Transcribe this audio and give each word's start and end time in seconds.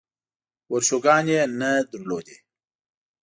ورشوګانې 0.71 1.33
یې 1.37 1.41
نه 1.59 1.71
لرلې. 1.91 2.37